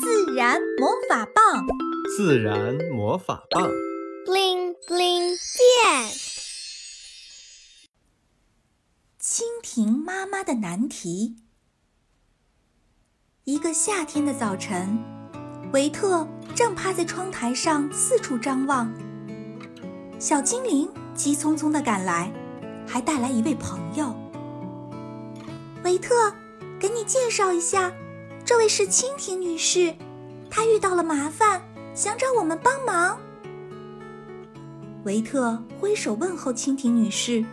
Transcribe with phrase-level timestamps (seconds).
[0.00, 1.66] 自然魔法棒，
[2.16, 3.68] 自然魔法棒
[4.24, 6.12] ，bling bling 变。
[9.20, 11.36] 蜻蜓妈妈的难题。
[13.44, 14.98] 一个夏天的早晨，
[15.74, 18.90] 维特正趴在窗台上四处张望。
[20.18, 22.32] 小精灵急匆匆地赶来，
[22.86, 24.14] 还带来一位朋友。
[25.84, 26.34] 维特，
[26.80, 27.92] 给你介绍一下。
[28.44, 29.94] 这位是蜻蜓女士，
[30.50, 31.62] 她遇到了麻烦，
[31.94, 33.18] 想找我们帮忙。
[35.04, 37.44] 维特挥手问候蜻蜓女士：“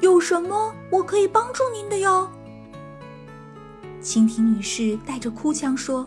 [0.00, 2.30] 有什么我可以帮助您的哟？”
[4.02, 6.06] 蜻蜓女士带着哭腔说：“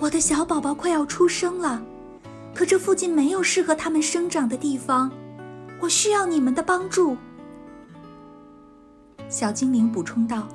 [0.00, 1.82] 我的小宝宝快要出生了，
[2.54, 5.10] 可这附近没有适合他们生长的地方，
[5.80, 7.16] 我需要你们的帮助。”
[9.28, 10.46] 小精灵补充道。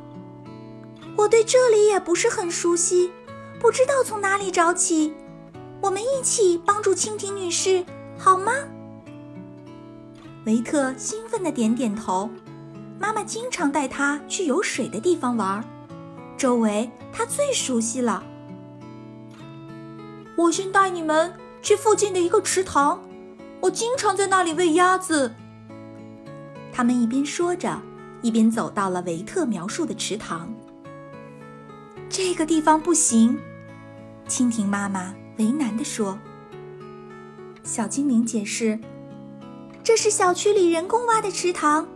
[1.19, 3.11] 我对这里也不是很熟悉，
[3.59, 5.13] 不知道从哪里找起。
[5.81, 7.83] 我们一起帮助蜻蜓女士，
[8.17, 8.53] 好吗？
[10.45, 12.29] 维特兴奋地点点头。
[12.97, 15.61] 妈妈经常带他去有水的地方玩，
[16.37, 18.23] 周围他最熟悉了。
[20.37, 23.03] 我先带你们去附近的一个池塘，
[23.59, 25.33] 我经常在那里喂鸭子。
[26.71, 27.81] 他们一边说着，
[28.21, 30.49] 一边走到了维特描述的池塘。
[32.09, 33.39] 这个地方不行，
[34.27, 36.17] 蜻蜓妈妈为难地说。
[37.63, 38.79] 小精灵解释
[39.83, 41.87] ：“这是小区里人工挖的池塘，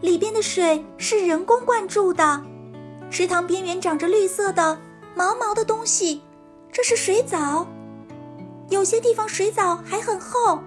[0.00, 2.42] 里边的水是人工灌注的。
[3.10, 4.80] 池塘边缘长着绿色的
[5.14, 6.22] 毛毛的东西，
[6.72, 7.66] 这是水藻。
[8.70, 10.62] 有些地方水藻还很厚，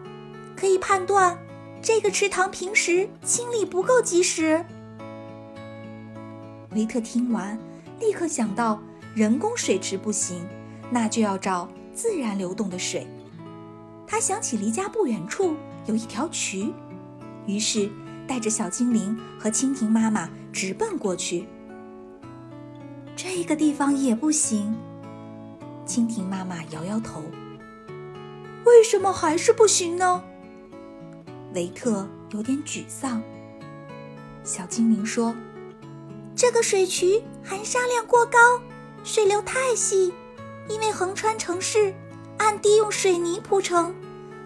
[0.55, 1.35] 可以判断
[1.81, 4.63] 这个池塘平时清理不够及时。”
[6.75, 7.57] 维特听完，
[7.99, 8.79] 立刻想到。
[9.13, 10.47] 人工水池不行，
[10.89, 13.05] 那就要找自然流动的水。
[14.07, 16.73] 他想起离家不远处有一条渠，
[17.45, 17.89] 于是
[18.27, 21.45] 带着小精灵和蜻蜓妈妈直奔过去。
[23.15, 24.73] 这个地方也不行，
[25.85, 27.21] 蜻蜓妈妈摇摇头。
[28.65, 30.23] 为什么还是不行呢？
[31.53, 33.21] 维特有点沮丧。
[34.43, 35.35] 小精灵说
[36.33, 38.37] ：“这个水渠含沙量过高。”
[39.03, 40.13] 水流太细，
[40.69, 41.93] 因为横穿城市，
[42.37, 43.95] 岸地用水泥铺成，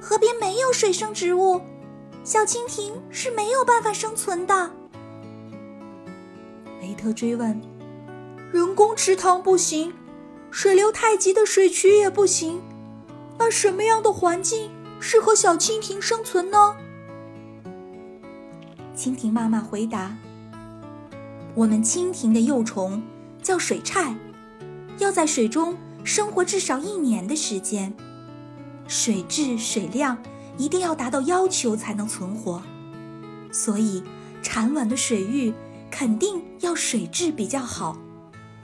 [0.01, 1.61] 河边没有水生植物，
[2.23, 4.71] 小蜻蜓是没有办法生存的。
[6.81, 7.61] 维特追问
[8.53, 9.93] ：“人工池塘不行，
[10.51, 12.61] 水流太急的水渠也不行，
[13.37, 16.77] 那什么样的环境适合小蜻蜓生存呢？”
[18.95, 20.15] 蜻蜓妈妈回答
[21.55, 23.03] ：“我们蜻蜓的幼虫
[23.43, 24.15] 叫水菜。”
[24.97, 27.93] 要在水中生活至少一年的时间，
[28.87, 30.17] 水质、水量
[30.57, 32.61] 一定要达到要求才能存活，
[33.51, 34.03] 所以
[34.41, 35.53] 产卵的水域
[35.91, 37.97] 肯定要水质比较好，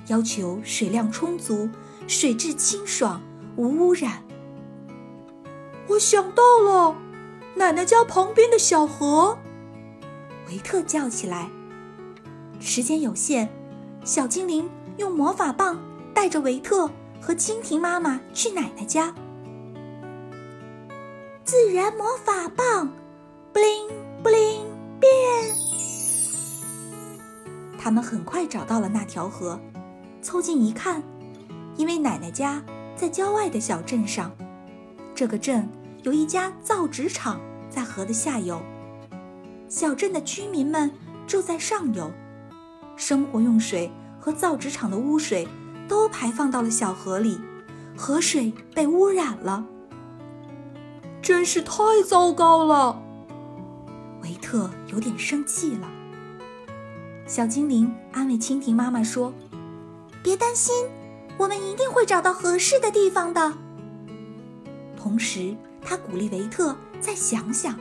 [0.07, 1.69] 要求水量充足、
[2.07, 3.21] 水质清爽、
[3.55, 4.23] 无污染。
[5.87, 6.95] 我想到了，
[7.55, 9.37] 奶奶家旁边的小河。
[10.47, 11.49] 维特叫起来。
[12.59, 13.49] 时间有限，
[14.05, 15.79] 小精灵用魔法棒。
[16.13, 16.89] 带着维特
[17.19, 19.13] 和蜻蜓妈妈去奶奶家。
[21.44, 22.89] 自然魔法棒
[23.53, 23.89] ，bling
[24.23, 24.66] bling
[24.99, 25.11] 变。
[27.77, 29.59] 他们很快找到了那条河，
[30.22, 31.01] 凑近一看，
[31.75, 32.63] 因为奶奶家
[32.95, 34.31] 在郊外的小镇上，
[35.16, 35.67] 这个镇
[36.03, 38.61] 有一家造纸厂在河的下游，
[39.67, 40.91] 小镇的居民们
[41.25, 42.11] 住在上游，
[42.95, 45.47] 生活用水和造纸厂的污水。
[45.91, 47.38] 都排放到了小河里，
[47.97, 49.66] 河水被污染了，
[51.22, 53.03] 真是太糟糕了。
[54.24, 55.90] 维特有点生气了。
[57.28, 59.34] 小精灵安慰蜻蜓妈妈说
[60.24, 60.74] ：“别担心，
[61.38, 63.53] 我们一定会找到合适的地方的。”
[64.96, 67.78] 同时，他鼓励维特再想想。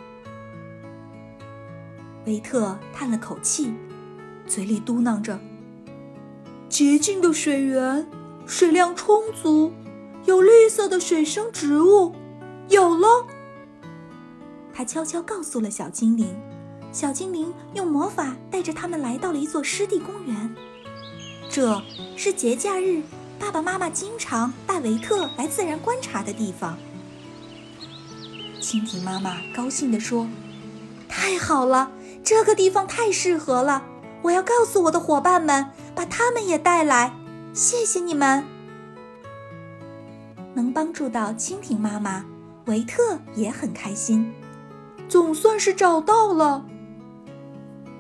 [2.27, 3.73] 维特叹了口气，
[4.49, 5.39] 嘴里嘟囔着。
[6.71, 8.07] 洁净的水源，
[8.47, 9.73] 水量充足，
[10.25, 12.15] 有绿色的水生植物，
[12.69, 13.27] 有了。
[14.73, 16.33] 他悄悄告诉了小精灵，
[16.93, 20.55] 小精灵用魔法带着他们来到了一座湿地公园。
[21.51, 21.83] 这
[22.17, 23.03] 是节假日，
[23.37, 26.79] 爸爸妈妈经常带维特来自然观察的地方。
[28.63, 30.29] 蜻蜓妈妈高兴地说
[31.09, 31.91] ：“太好了，
[32.23, 33.83] 这个地方太适合了。”
[34.23, 35.67] 我要告诉我的伙伴们，
[36.01, 37.13] 把他们也带来。
[37.53, 38.43] 谢谢你们。
[40.55, 42.25] 能帮助到蜻蜓妈妈，
[42.65, 44.33] 维特也很开心，
[45.11, 46.65] 总算是找到了。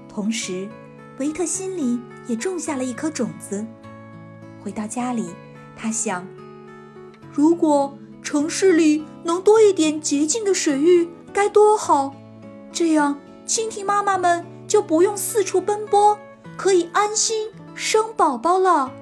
[0.08, 0.66] 同时，
[1.18, 3.66] 维特心里也种下了一颗种子。
[4.64, 5.34] 回到家里，
[5.76, 6.26] 他想：
[7.30, 12.14] 如果城市里能多一点洁净的水域，该多好！
[12.72, 16.18] 这样，蜻蜓妈妈们就不用四处奔波，
[16.56, 17.50] 可以安心
[17.80, 18.92] 生宝宝了。